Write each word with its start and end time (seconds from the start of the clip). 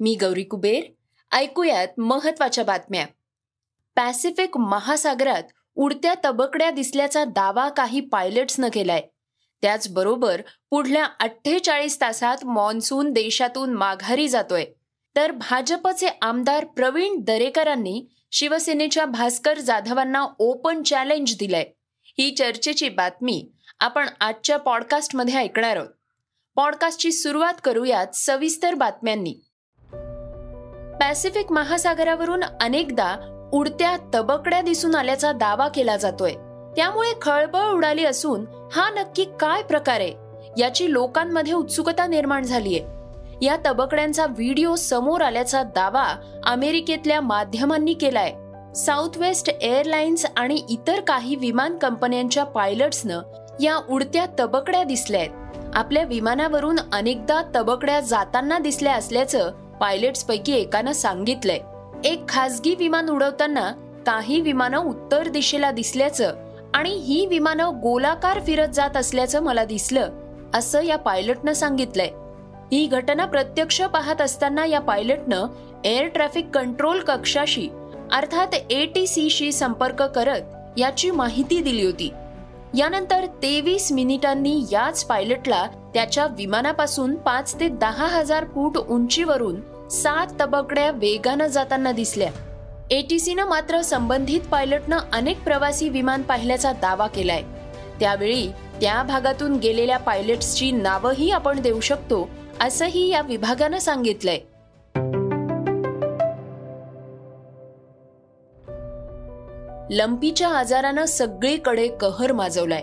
मी 0.00 0.14
गौरी 0.20 0.42
कुबेर. 0.42 0.84
ऐकूयात 1.32 1.88
महत्त्वाच्या 1.98 2.64
बातम्या. 2.64 3.06
पॅसिफिक 3.96 4.56
महासागरात 4.56 5.42
उडत्या 5.74 6.14
तबकड्या 6.24 6.70
दिसल्याचा 6.70 7.24
दावा 7.24 7.68
काही 7.68 8.00
पायलट्सनं 8.00 8.68
केलाय. 8.72 9.02
त्याचबरोबर 9.62 10.42
पुढल्या 10.70 11.04
अठ्ठेचाळीस 11.20 12.00
तासात 12.00 12.44
मॉन्सून 12.44 13.12
देशातून 13.12 13.72
माघारी 13.72 14.28
जातोय. 14.28 14.64
तर 15.16 15.32
भाजपचे 15.32 16.08
आमदार 16.22 16.64
प्रवीण 16.64 17.20
दरेकरांनी 17.20 18.06
शिवसेनेच्या 18.32 19.06
भास्कर 19.06 19.58
जाधवांना 19.58 20.26
ओपन 20.38 20.82
चॅलेंज 20.82 21.38
दिलंय. 21.38 21.64
ही 22.04 22.30
चर्चेची 22.30 22.88
बातमी 22.88 23.48
आपण 23.80 24.08
आजच्या 24.20 24.56
पॉडकास्टमध्ये 24.56 25.34
ऐकणार 25.34 25.76
आहोत. 25.76 25.88
पॉडकास्टची 26.54 27.12
सुरुवात 27.12 27.54
करूयात 27.64 28.06
सविस्तर 28.14 28.74
बातम्यांनी. 28.74 29.34
पॅसिफिक 31.00 31.52
महासागरावरून 31.52 32.42
अनेकदा 32.60 33.14
उडत्या 33.52 33.96
तबकड्या 34.14 34.60
दिसून 34.60 34.94
आल्याचा 34.94 35.32
दावा 35.32 35.68
केला 35.68 35.96
जातोय. 35.96 36.32
त्यामुळे 36.76 37.12
खळबळ 37.22 37.70
उडाली 37.70 38.04
असून 38.04 38.44
हा 38.72 38.88
नक्की 38.90 39.24
काय 39.40 39.62
प्रकार 39.62 40.00
आहे 40.00 40.12
याची 40.58 40.92
लोकांमध्ये 40.92 41.52
उत्सुकता 41.52 42.06
निर्माण 42.06 42.42
झालीय. 42.42 42.80
या 43.42 43.56
तबकड्यांचा 43.66 44.26
व्हिडिओ 44.26 44.74
समोर 44.74 45.20
आल्याचा 45.20 45.62
दावा 45.62 46.06
अमेरिकेतल्या 46.46 47.20
माध्यमांनी 47.20 47.94
केलाय. 47.94 48.32
साऊथ 48.74 49.16
वेस्ट 49.16 49.48
एअरलाइन्स 49.48 50.26
आणि 50.36 50.62
इतर 50.68 51.00
काही 51.00 51.34
विमान 51.36 51.76
कंपन्यांच्या 51.78 52.44
पायलट्सनं 52.44 53.20
या 53.60 53.76
उडत्या 53.90 54.26
तबकड्या 54.40 54.82
दिसल्या 54.84 55.20
आहेत 55.20 55.74
आपल्या 55.74 56.04
विमानावरून 56.04 56.76
अनेकदा 56.92 57.42
तबकड्या 57.56 58.00
जाताना 58.00 58.58
दिसल्या 58.58 58.94
असल्याचं 58.94 59.50
पायलट्सपैकी 59.84 60.52
एकानं 60.52 60.92
सांगितलंय 60.92 61.58
एक 62.04 62.28
खासगी 62.28 62.74
विमान 62.74 63.08
उडवताना 63.08 63.70
काही 64.06 64.40
विमानं 64.40 64.78
उत्तर 64.78 65.28
दिशेला 65.28 65.70
दिसल्याचं 65.70 66.34
आणि 66.74 66.90
ही 66.90 67.26
विमानं 67.26 67.80
गोलाकार 67.82 68.40
फिरत 68.40 68.68
जात 68.68 68.96
असल्याचं 68.96 69.42
मला 69.42 69.64
दिसलं 69.64 70.10
असं 70.54 70.82
या 70.82 70.96
पायलटनं 70.98 71.52
सांगितलंय. 71.52 72.08
ही 72.72 72.86
घटना 72.86 73.24
प्रत्यक्ष 73.24 73.80
पाहत 73.82 74.20
असताना 74.20 74.64
या 74.66 74.80
पायलटनं 74.80 75.46
एअर 75.84 76.06
ट्रॅफिक 76.06 76.48
कंट्रोल 76.54 77.00
कक्षाशी 77.00 77.68
अर्थात 78.12 78.54
एटीसीशी 78.54 79.52
संपर्क 79.52 80.02
करत 80.02 80.78
याची 80.78 81.10
माहिती 81.10 81.60
दिली 81.60 81.86
होती. 81.86 82.10
यानंतर 82.74 83.26
तेवीस 83.42 83.92
मिनिटांनी 83.92 84.58
याच 84.72 85.04
पायलटला 85.04 85.66
त्याच्या 85.94 86.26
विमानापासून 86.26 87.14
पाच 87.16 87.60
ते 87.60 87.68
दहा 87.68 88.06
हजार 88.06 88.44
फूट 88.44 88.78
उंचीवरून 88.78 89.60
सात 89.90 90.26
तबकड्या 90.40 90.90
वेगानं 90.90 91.46
जाताना 91.46 91.92
दिसल्या. 91.92 92.30
एटीसीनं 92.90 93.46
मात्र 93.46 93.80
संबंधित 93.80 94.40
पायलटनं 94.50 94.98
अनेक 95.12 95.44
प्रवासी 95.44 95.88
विमान 95.88 96.22
पाहिल्याचा 96.22 96.72
दावा 96.72 97.06
केलाय. 97.06 97.42
त्यावेळी 98.00 98.48
त्या 98.80 99.02
भागातून 99.02 99.56
गेलेल्या 99.56 99.98
पायलट्सची 99.98 100.72
नावंही 100.72 101.30
आपण 101.30 101.60
देऊ 101.60 101.80
शकतो 101.80 102.28
असंही 102.60 103.08
या 103.08 103.20
विभागानं 103.20 103.78
सांगितलंय. 103.78 104.38
लंपीच्या 109.96 110.48
आजारानं 110.48 111.04
सगळीकडे 111.04 111.88
कहर 111.88 112.32
माजवलाय. 112.32 112.82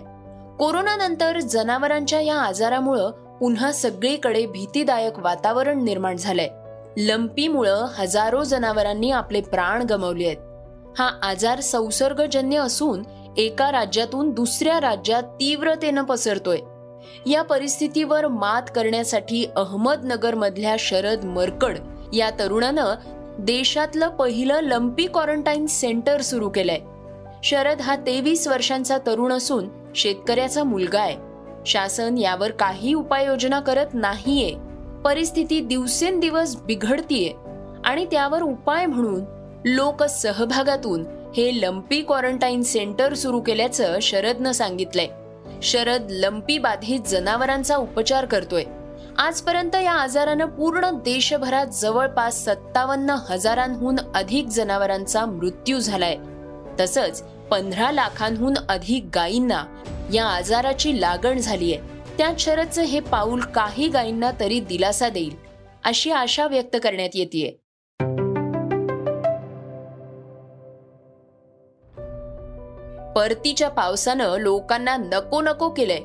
कोरोनानंतर 0.60 1.40
जनावरांच्या 1.40 2.22
या 2.22 2.40
आजारामुळं 2.40 3.12
पुन्हा 3.38 3.72
सगळीकडे 3.72 4.46
भीतीदायक 4.46 5.20
वातावरण 5.20 5.84
निर्माण 5.84 6.18
झालंय. 6.18 6.50
लंपीमुळं 6.98 7.86
हजारो 7.96 8.44
जनावरांनी 8.44 9.12
आपले 9.12 9.42
प्राण 9.42 9.82
गमावले 9.82 10.26
आहेत. 10.26 10.38
हा 11.00 11.12
आजार 11.24 11.60
संसर्गजन्य 11.60 12.58
असून 12.58 13.04
एका 13.38 13.72
राज्यातून 13.72 14.32
दुसऱ्या 14.32 14.82
राज्यात 14.82 15.24
तीव्रतेनं 15.24 16.04
पसरतोय. 16.04 16.58
या 17.26 17.42
परिस्थितीवर 17.42 18.28
मात 18.28 18.62
करण्यासाठी 18.76 19.46
अहमदनगर 19.56 20.36
मधल्या 20.36 20.76
शरद 20.80 21.24
मरकड 21.24 21.78
या 22.14 22.30
तरुणानं 22.30 22.96
देशातलं 23.40 24.08
पहिलं 24.08 24.60
लंपी 24.62 25.06
क्वारंटाईन 25.06 25.68
सेंटर 25.68 26.22
सुरू 26.22 26.50
केलंय. 26.50 26.80
शरद 27.44 27.82
हा 27.82 27.96
तेवीस 27.96 28.48
वर्षांचा 28.48 28.98
तरुण 28.98 29.32
असून 29.32 29.70
शेतकऱ्याचा 29.96 30.64
मुलगा 30.64 31.00
आहे. 31.00 31.18
शासन 31.66 32.18
यावर 32.18 32.52
काही 32.52 32.94
उपाययोजना 32.94 33.60
करत 33.60 33.88
नाहीये. 33.94 34.71
परिस्थिती 35.06 35.60
दिवसेंदिवस 35.60 36.56
बिघडतीये 36.56 37.34
आणि 37.86 38.06
त्यावर 38.06 38.42
उपाय 38.42 38.86
म्हणून 38.86 39.22
लोक 39.66 40.04
सहभागातून 40.04 41.06
हे 41.38 41.62
लंपी 41.62 42.02
क्वारंटाईन 42.02 42.62
सेंटर 42.62 43.14
सुरू 43.14 43.42
केल्याचं 43.42 43.98
शरदनं 44.02 44.52
सांगितलंय. 44.52 45.08
शरद 45.62 46.08
लंपी 46.10 46.58
बाधित 46.58 47.00
जनावरांचा 47.00 47.76
उपचार 47.76 48.26
करतोय. 48.26 48.64
आजपर्यंत 49.18 49.76
या 49.76 49.94
आजारानं 49.94 50.46
पूर्ण 50.46 50.90
देशभरात 50.90 51.66
जवळपास 51.66 52.46
सत्तावन्न 52.46 53.16
हजारांहून 53.30 53.96
अधिक 54.16 54.48
जनावरांचा 54.48 55.26
मृत्यू 55.26 55.80
झालाय. 55.80 56.18
तसंच 56.80 57.22
पंधरा 57.22 57.92
लाखांहून 57.92 58.54
अधिक 58.70 59.06
गायींना 59.16 59.64
या 60.14 60.26
आजाराची 60.26 61.02
लागण 61.02 61.38
झालीय. 61.38 61.78
त्यात 62.22 62.80
हे 62.80 63.00
पाऊल 63.00 63.40
काही 63.40 63.88
गायींना 63.88 64.32
तरी 64.40 64.60
दिलासा 64.60 65.10
देईल 65.10 65.36
अशी 65.84 66.12
आशा 66.12 66.48
व्यक्त 66.48 66.78
करण्यात 66.84 67.10
येते 67.14 67.62
परतीच्या 73.16 73.70
पावसानं 73.70 74.38
लोकांना 74.38 74.98
नको 74.98 75.42
नको 75.42 75.70
केलंय. 75.70 76.00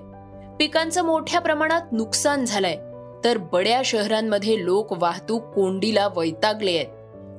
पिकांचं 0.58 1.04
मोठ्या 1.04 1.40
प्रमाणात 1.40 1.80
नुकसान 1.92 2.44
झालंय. 2.44 2.76
तर 3.24 3.38
बड्या 3.38 3.82
शहरांमध्ये 3.84 4.64
लोक 4.64 5.02
वाहतूक 5.02 5.42
कोंडीला 5.42 6.08
वैतागले 6.16 6.70
आहेत. 6.70 6.86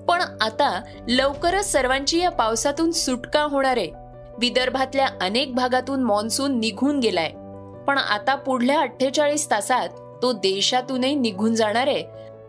पण 0.10 0.22
आता 0.42 0.82
लवकरच 1.08 1.72
सर्वांची 1.72 2.20
या 2.20 2.30
पावसातून 2.30 2.92
सुटका 2.92 3.42
होणार 3.42 3.78
आहे. 3.78 3.92
विदर्भातल्या 4.40 5.08
अनेक 5.22 5.56
भागातून 5.56 6.04
मॉन्सून 6.04 6.60
निघून 6.60 7.00
गेलाय. 7.00 7.32
पण 7.88 7.98
आता 7.98 8.36
पुढल्या 8.36 8.80
अठ्ठेचाळीस 8.80 9.52
तासात 9.52 9.90
तो 10.22 10.32
देशातूनही 10.34 11.16
निघून 11.16 11.56
जाणार 11.56 11.88
आहे 11.88 12.04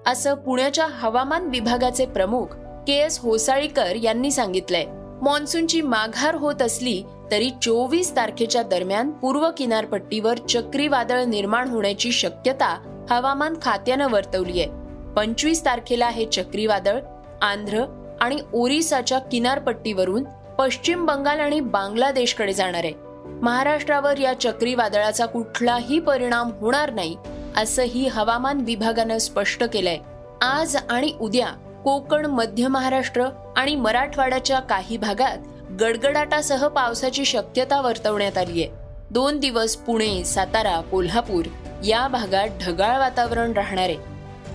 असं 0.06 0.34
पुण्याच्या 0.34 0.86
हवामान 0.90 1.46
विभागाचे 1.46 2.06
प्रमुख 2.06 2.46
के 2.86 2.92
एस 2.92 3.18
होसाळीकर 3.18 3.96
यांनी 3.96 4.30
सांगितलंय. 4.30 4.84
मॉन्सूनची 5.22 5.80
माघार 5.80 6.34
होत 6.34 6.62
असली 6.62 7.02
तरी 7.30 7.50
चोवीस 7.62 8.16
तारखेच्या 8.16 8.62
दरम्यान 8.62 9.10
पूर्व 9.10 9.48
किनारपट्टीवर 9.56 10.38
चक्रीवादळ 10.38 11.24
निर्माण 11.24 11.68
होण्याची 11.68 12.12
शक्यता 12.12 12.78
हवामान 13.10 13.54
खात्यानं 13.62 14.08
वर्तवली 14.10 14.60
आहे 14.60 14.70
पंचवीस 15.14 15.64
तारखेला 15.64 16.08
हे 16.08 16.26
चक्रीवादळ 16.26 17.00
आंध्र 17.42 17.84
आणि 18.20 18.38
ओरिसाच्या 18.52 19.18
किनारपट्टीवरून 19.18 20.24
पश्चिम 20.58 21.04
बंगाल 21.06 21.40
आणि 21.40 21.60
बांगलादेशकडे 21.60 22.52
जाणार 22.52 22.84
आहे. 22.84 23.07
महाराष्ट्रावर 23.42 24.18
या 24.18 24.32
चक्रीवादळाचा 24.40 25.26
कुठलाही 25.26 25.98
परिणाम 26.00 26.50
होणार 26.60 26.92
नाही 26.92 27.16
असंही 27.56 28.08
हवामान 28.08 28.60
विभागानं 28.60 29.18
स्पष्ट 29.18 29.64
केलंय. 29.64 29.98
आज 30.42 30.76
आणि 30.90 31.12
उद्या 31.20 31.46
कोकण 31.84 32.26
मध्य 32.26 32.68
महाराष्ट्र 32.68 33.24
आणि 33.56 33.76
मराठवाड्याच्या 33.76 34.60
काही 34.60 34.96
भागात 34.96 35.38
गडगडाटासह 35.80 36.68
पावसाची 36.68 37.24
शक्यता 37.24 37.80
वर्तवण्यात 37.80 38.38
आली 38.38 38.62
आहे 38.62 38.72
दोन 39.10 39.38
दिवस 39.40 39.76
पुणे 39.76 40.24
सातारा 40.24 40.80
कोल्हापूर 40.80 41.44
या 41.84 42.08
भागात 42.08 42.48
ढगाळ 42.62 42.98
वातावरण 42.98 43.52
राहणार 43.52 43.84
आहे. 43.84 43.96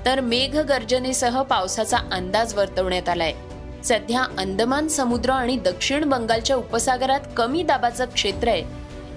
तर 0.05 0.19
मेघगर्जनेसह 0.19 1.41
पावसाचा 1.41 1.97
अंदाज 2.11 2.53
वर्तवण्यात 2.53 3.09
आलाय. 3.09 3.33
सध्या 3.83 4.23
अंदमान 4.37 4.87
समुद्र 4.87 5.29
आणि 5.29 5.55
दक्षिण 5.55 6.09
बंगालच्या 6.09 6.55
उपसागरात 6.55 7.19
कमी 7.37 7.63
दाबाचं 7.63 8.05
क्षेत्र 8.05 8.47
आहे. 8.47 8.63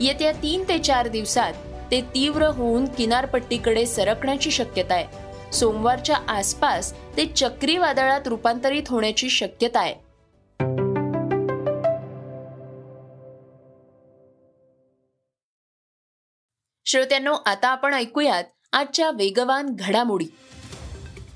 येत्या 0.01 0.33
तीन 0.33 0.65
ते 0.69 0.79
चार 0.79 1.09
दिवसात 1.09 1.53
ते 1.91 2.01
तीव्र 2.01 2.47
होऊन 2.47 2.85
किनारपट्टीकडे 2.85 3.87
सरकण्याची 3.87 4.51
शक्यता 4.51 4.95
आहे. 4.95 5.53
सोमवारच्या 5.53 6.17
आसपास 6.29 6.93
ते 7.17 7.27
चक्रीवादळात 7.27 8.21
रूपांतरित 8.27 8.83
होण्याची 8.89 9.31
शक्यता 9.31 9.81
आहे. 9.81 9.95
श्रोत्यांनो 16.87 17.35
आता 17.47 17.69
आपण 17.69 17.95
ऐकूयात 17.95 18.45
आजच्या 18.73 19.11
वेगवान 19.11 19.67
घडामोडी. 19.79 20.27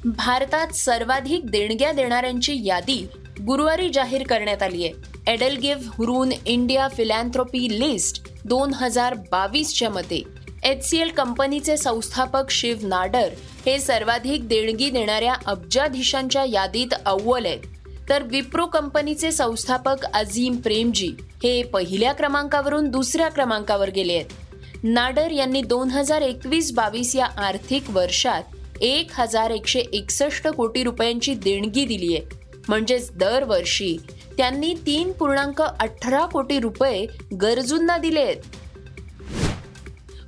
भारतात 0.04 0.68
सर्वाधिक 0.68 1.50
देणग्या 1.50 1.92
देणाऱ्यांची 1.92 2.60
यादी 2.64 3.08
गुरुवारी 3.46 3.88
जाहीर 3.88 4.22
करण्यात 4.22 4.62
आली 4.62 4.84
आहे 4.84 5.32
EdelGive 5.32 5.90
Hurun 5.96 6.32
India 6.46 6.88
philanthropy 6.88 7.68
list 7.80 8.28
दोन 8.44 8.72
हजार 8.74 9.14
बावीसच्या 9.30 9.90
मते 9.90 10.22
एच 10.64 10.84
सी 10.88 10.98
एल 10.98 11.10
कंपनीचे 11.10 11.76
संस्थापक 11.76 12.50
शिव 12.50 12.78
नाडर 12.82 13.28
हे 13.66 13.78
सर्वाधिक 13.78 14.46
देणगी 14.48 14.90
देणाऱ्या 14.90 15.34
अब्जाधीशांच्या 15.46 16.44
यादीत 16.44 16.94
अव्वल 17.04 17.46
आहेत. 17.46 17.60
तर 18.08 18.22
विप्रो 18.22 18.66
कंपनीचे 18.66 19.30
संस्थापक 19.32 20.04
अझीम 20.14 20.56
प्रेमजी 20.56 21.10
हे 21.42 21.62
पहिल्या 21.62 22.12
क्रमांकावरून 22.12 22.88
दुसऱ्या 22.90 23.28
क्रमांकावर 23.28 23.90
गेले 23.90 24.14
आहेत. 24.14 24.84
नाडर 24.84 25.30
यांनी 25.30 25.62
दोन 25.62 25.90
हजार 25.90 26.22
एकवीस 26.22 26.72
बावीस 26.72 27.14
या 27.16 27.26
आर्थिक 27.38 27.90
वर्षात 27.90 28.56
एक 28.80 29.10
हजार 29.12 29.50
एकशे 29.50 29.80
एकसष्ट 29.80 30.48
कोटी 30.48 30.82
रुपयांची 30.82 31.34
देणगी 31.34 31.84
दिली 31.84 32.14
आहे 32.16 32.39
म्हणजेच 32.70 33.10
दरवर्षी 33.12 33.96
त्यांनी 34.36 34.74
तीन 34.86 35.12
पूर्णांक 35.12 35.62
अठरा 35.62 36.26
कोटी 36.26 36.60
रुपये 36.60 37.06
गरजूंना 37.42 37.98
दिले 37.98 38.20
आहेत. 38.20 38.36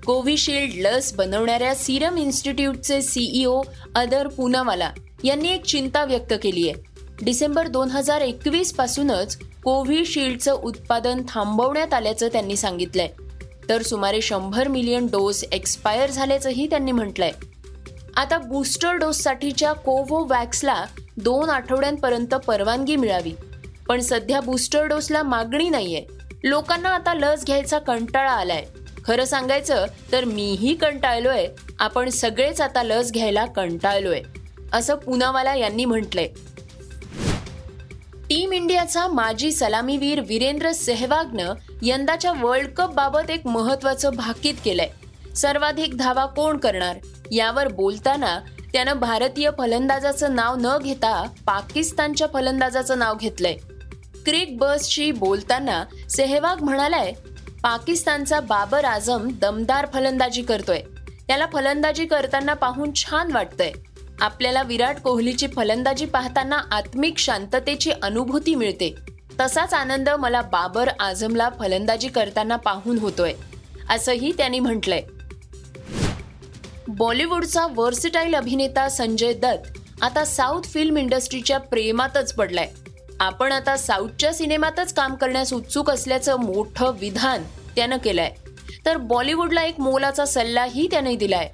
कोविशिल्ड 0.06 0.86
लस 0.86 1.12
बनवणाऱ्या 1.12 1.74
सिरम 1.74 2.16
इन्स्टिट्यूटचे 2.16 3.02
सीईओ 3.02 3.62
अदर 3.94 4.28
पुनावाला 4.28 4.92
यांनी 5.24 5.48
एक 5.48 5.64
चिंता 5.64 6.04
व्यक्त 6.04 6.34
केली 6.42 6.68
आहे. 6.68 6.82
डिसेंबर 7.22 7.66
दोन 7.66 7.88
हजार 7.88 8.20
एकवीस 8.20 8.72
पासूनच 8.72 9.38
कोविशिल्डचं 9.64 10.52
उत्पादन 10.52 11.22
थांबवण्यात 11.28 11.94
आल्याचं 11.94 12.28
त्यांनी 12.28 12.56
सांगितलंय. 12.56 13.08
तर 13.68 13.82
सुमारे 13.82 14.20
शंभर 14.20 14.68
मिलियन 14.68 15.06
डोस 15.06 15.44
एक्सपायर 15.52 16.10
झाल्याचंही 16.10 16.66
त्यांनी 16.66 16.92
म्हटलंय. 16.92 17.32
आता 18.16 18.38
बूस्टर 18.38 18.92
डोससाठीच्या 18.92 19.72
कोवोवॅक्सला 19.72 20.84
दोन 21.16 21.50
आठवड्यांपर्यंत 21.50 22.34
परवानगी 22.34 22.96
मिळावी. 22.96 23.32
पण 23.88 24.00
सध्या 24.00 24.40
बूस्टर 24.40 24.84
डोसला 24.84 25.22
मागणी 25.22 25.68
नाहीये. 25.68 26.06
लोकांना 26.44 26.88
आता 26.88 27.14
लस 27.14 27.44
घ्यायचा 27.44 27.78
कंटाळा 27.78 28.30
आलाय. 28.30 28.64
खरं 29.04 29.24
सांगायचं 29.24 29.86
तर 30.12 30.24
मीही 30.24 30.74
कंटाळलोय. 30.74 31.46
आपण 31.78 32.08
सगळेच 32.08 32.60
आता 32.60 32.82
लस 32.82 33.12
घ्यायला 33.12 33.46
कंटाळलोय 33.46 34.22
असं 34.72 34.94
पुनावाला 34.94 35.54
यांनी 35.54 35.84
म्हटलंय. 35.84 36.28
टीम 38.28 38.52
इंडियाचा 38.52 39.08
माजी 39.08 39.52
सलामीवीर 39.52 40.20
वीरेंद्र 40.20 40.72
सेहवागनं 40.72 41.54
यंदाच्या 41.82 42.32
वर्ल्ड 42.40 42.70
कप 42.70 42.94
बाबत 42.94 43.30
एक 43.30 43.46
महत्वाचं 43.46 44.10
भाकीत 44.16 44.54
केलंय. 44.64 44.88
सर्वाधिक 45.34 45.96
धावा 45.96 46.26
कोण 46.26 46.56
करणार? 46.56 46.96
यावर 47.30 47.68
बोलताना 47.68 48.40
त्यानं 48.72 48.92
भारतीय 48.92 49.50
फलंदाजाचं 49.58 50.34
नाव 50.34 50.54
न 50.60 50.78
घेता 50.82 51.28
पाकिस्तानच्या 51.46 52.26
फलंदाजाचं 52.32 52.98
नाव 52.98 53.14
घेतलंय. 53.14 53.54
क्रिक 54.24 54.58
बसशी 54.58 55.10
बोलताना 55.10 55.84
सेहवाग 56.10 56.62
म्हणालाय 56.62 57.12
पाकिस्तानचा 57.62 58.40
बाबर 58.40 58.84
आझम 58.84 59.28
दमदार 59.40 59.86
फलंदाजी 59.94 60.42
करतोय. 60.42 60.80
त्याला 61.28 61.46
फलंदाजी 61.52 62.06
करताना 62.06 62.54
पाहून 62.54 62.90
छान 62.94 63.32
वाटतंय. 63.32 63.72
आपल्याला 64.20 64.62
विराट 64.62 65.00
कोहलीची 65.00 65.46
फलंदाजी 65.46 66.06
पाहताना 66.06 66.60
आत्मिक 66.70 67.18
शांततेची 67.18 67.90
अनुभूती 68.02 68.54
मिळते. 68.54 68.94
तसाच 69.40 69.74
आनंद 69.74 70.08
मला 70.08 70.42
बाबर 70.42 70.88
आझमला 71.00 71.48
फलंदाजी 71.58 72.08
करताना 72.08 72.56
पाहून 72.56 72.98
होतोय 72.98 73.32
असंही 73.90 74.32
त्यांनी 74.32 74.60
म्हटलंय. 74.60 75.02
बॉलिवूडचा 76.88 77.66
वर्सिटाईल 77.74 78.34
अभिनेता 78.34 78.88
संजय 78.88 79.32
दत्त 79.32 79.78
आता 80.02 80.24
साऊथ 80.24 80.62
फिल्म 80.62 80.96
इंडस्ट्रीच्या 80.96 81.58
प्रेमातच 81.58 82.32
पडलाय. 82.34 82.68
आपण 83.20 83.52
आता 83.52 83.76
साऊथच्या 83.76 84.32
सिनेमातच 84.34 84.94
काम 84.94 85.14
करण्यास 85.14 85.52
उत्सुक 85.52 85.90
असल्याचं 85.90 86.36
मोठं 86.36 86.92
विधान 87.00 87.42
त्यानं 87.76 87.96
केलंय. 87.96 88.30
तर 88.86 88.96
बॉलिवूडला 88.96 89.62
एक 89.62 89.80
मोलाचा 89.80 90.24
सल्लाही 90.24 90.86
त्याने 90.90 91.14
दिलाय. 91.16 91.50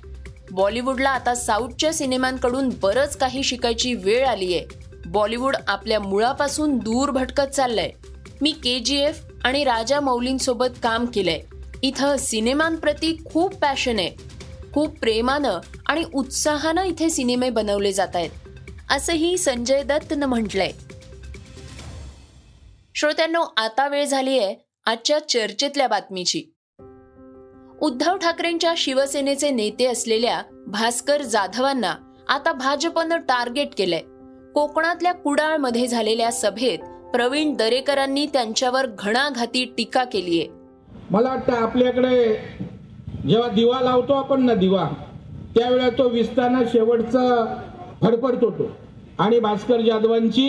बॉलिवूडला 0.51 1.11
आता 1.11 1.35
साऊथच्या 1.35 1.93
सिनेमांकडून 1.93 2.69
बरंच 2.83 3.17
काही 3.17 3.43
शिकायची 3.43 3.95
वेळ 3.95 4.27
आली 4.27 4.55
आहे 4.55 4.67
बॉलिवूड 5.07 5.57
आपल्या 5.69 6.01
मुळापासून 6.01 6.79
दूर 6.79 7.11
भटकत 7.11 7.51
चाललंय. 7.55 7.91
मी 8.41 8.51
के 8.51 8.79
जी 8.79 8.97
एफ 8.97 9.21
आणि 9.45 9.65
राजा 9.65 10.01
मौलींसोबत 10.01 10.81
काम 10.83 11.07
केलंय. 11.07 11.41
इथं 11.83 12.17
सिनेमांप्रती 12.17 13.17
खूप 13.33 13.55
पॅशन 13.55 13.99
आहे. 13.99 14.38
खूप 14.75 14.99
प्रेमानं 14.99 15.59
आणि 15.87 16.05
उत्साहानं 16.15 16.83
इथे 16.83 17.11
सिनेमे 17.11 17.51
बनवले 17.51 17.93
जात 17.93 18.09
आहेत. 18.15 18.31
असंही 18.91 19.39
संजय 19.39 19.83
दत्तनं 19.83 20.27
म्हटलंय. 20.27 20.71
श्रोत्यांनो 22.95 23.45
आता 23.57 23.89
वेळ 23.89 24.05
झाली 24.05 24.39
आहे 24.39 24.57
आजच्या 24.87 25.29
चर्चेतल्या 25.29 25.89
बातमीची. 25.89 26.45
उद्धव 27.81 28.17
ठाकरेंच्या 28.17 28.75
शिवसेनेचे 28.77 29.51
नेते 29.51 29.87
असलेल्या 29.87 30.43
भास्कर 30.67 31.23
जाधवांना 31.23 31.95
आता 32.29 32.53
भाजपनं 32.53 33.17
टार्गेट 33.17 33.69
केलंय. 33.79 34.01
कोकणातल्या 34.53 35.13
कुडाळमध्ये 35.13 35.87
झालेल्या 35.87 36.33
सभेत 36.33 36.79
प्रवीण 37.11 37.55
दरेकरांनी 37.55 38.27
त्यांच्यावर 38.27 38.87
घणाघाती 38.99 39.75
टीका 39.77 40.05
केलीय. 40.05 40.47
मला 41.11 41.29
वाटतं 41.29 41.53
आपल्याकडे 41.53 42.37
जेव्हा 43.27 43.49
दिवा 43.49 43.81
लावतो 43.81 44.13
आपण 44.13 44.43
ना 44.43 44.55
दिवा 44.55 44.89
त्यावेळेला 45.55 45.89
तो 45.99 46.09
विस्ताना 46.09 46.63
शेवटचा 46.73 47.45
फडफडतो 48.03 48.51
तो 48.51 48.71
आणि 49.19 49.39
भास्कर 49.41 49.81
जाधवांची 49.81 50.49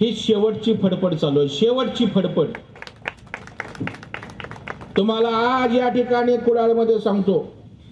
ही 0.00 0.14
शेवटची 0.16 0.74
फडफड 0.82 1.14
चालू 1.14 1.38
आहे. 1.38 1.48
शेवटची 1.48 2.06
फडफड. 2.06 2.46
तुम्हाला 4.96 5.28
आज 5.46 5.76
या 5.76 5.88
ठिकाणी 5.88 6.36
कुडाळमध्ये 6.36 6.98
सांगतो. 6.98 7.44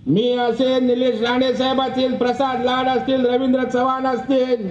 मी 0.07 0.31
असे 0.39 0.79
निलेश 0.81 1.21
राणे 1.23 1.53
साहेब 1.55 1.81
असतील 1.83 2.15
प्रसाद 2.17 2.65
लाड 2.65 2.89
असतील 2.89 3.27
रवींद्र 3.27 3.65
चव्हाण 3.65 4.07
असतील 4.07 4.69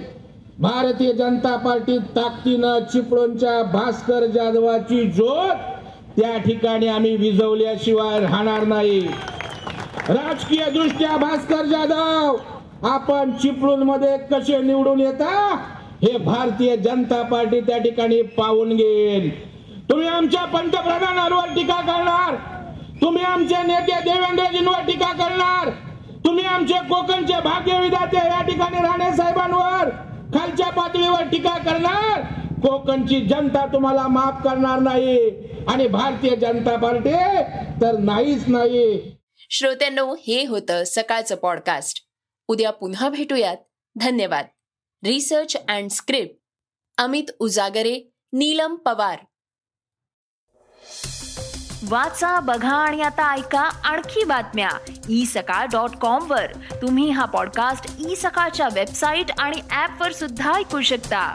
भारतीय 0.58 1.12
जनता 1.12 1.56
पार्टी 1.56 1.96
ताकदीनं 2.16 2.78
चिपळूणच्या 2.92 3.62
भास्कर 3.62 4.26
जाधवाची 4.26 5.04
ज्योत 5.04 5.79
त्या 6.16 6.36
ठिकाणी 6.38 6.88
आम्ही 6.88 7.16
विजवल्याशिवाय 7.16 8.20
राहणार 8.20 8.64
नाही. 8.64 9.00
राजकीय 10.08 10.64
दृष्ट्या 10.70 11.16
भास्कर 11.16 11.64
जाधव 11.64 12.36
आपण 12.86 13.30
चिपळूणमध्ये 13.32 14.16
कसे 14.18 14.58
निवडून 14.58 15.00
येता? 15.00 15.56
हे 16.02 16.16
भारतीय 16.18 16.76
जनता 16.76 17.22
पार्टी 17.22 17.60
त्या 17.60 17.78
ठिकाणी 17.78 18.22
पाहून 18.22 18.76
घेईल. 18.76 19.30
तुम्ही 19.90 20.08
आमच्या 20.08 20.44
पंतप्रधानांवर 20.44 21.48
टीका 21.54 21.80
करणार. 21.80 22.34
तुम्ही 23.02 23.24
आमचे 23.24 23.62
नेते 23.66 24.00
देवेंद्रजींवर 24.04 24.80
टीका 24.86 25.12
करणार. 25.12 25.70
तुम्ही 26.24 26.44
आमचे 26.44 26.74
कोकणचे 26.74 27.40
भाग्य 27.44 27.80
विधाते 27.80 28.16
या 28.16 28.42
ठिकाणी 28.42 28.76
राणे 28.76 29.16
साहेबांवर 29.16 29.88
खालच्या 30.34 30.70
पातळीवर 30.70 31.22
टीका 31.22 31.56
करणार. 31.58 32.20
कोकणची 32.62 33.20
जनता 33.20 33.66
तुम्हाला 33.66 34.06
माफ 34.08 34.42
करणार 34.44 34.78
नाही. 34.78 35.30
आणि 35.68 35.86
भारतीय 35.86 36.36
जनता 36.36 36.76
पार्टी 36.76 37.12
तर 37.82 37.98
नाहीच 37.98 38.44
नाही. 38.48 39.16
श्रोत्यांनो 39.50 40.14
हे 40.14 40.46
होतं 40.46 40.82
सकाळचं 40.86 41.34
पॉडकास्ट 41.34 42.04
उद्या 42.48 42.70
पुन्हा 42.70 43.08
भेटूयात. 43.08 43.56
धन्यवाद. 43.96 44.46
Research 45.04 45.56
and 45.68 45.90
script 45.90 46.34
Amit 46.98 47.24
Ujagare 47.38 48.12
Neelam 48.32 48.74
Pawar. 48.74 49.18
वाचा 51.88 52.40
बघा 52.40 52.74
आणि 52.74 53.02
आता 53.02 53.34
ऐका 53.34 53.60
आणखी 53.60 54.24
बातम्या. 54.24 54.70
ई 55.08 55.24
सकाळ 55.24 55.66
डॉट 55.66 55.90
कॉम 55.90 56.30
वर. 56.30 56.52
तुम्ही 56.82 57.10
हा 57.10 57.24
पॉडकास्ट 57.24 58.10
ई 58.10 58.14
सकाळच्या 58.14 58.68
वेबसाईट 58.74 59.26
आणि 59.38 59.56
ऍप 59.70 60.02
वर 60.02 60.12
सुद्धा 60.12 60.54
ऐकू 60.54 60.80
शकता. 60.80 61.34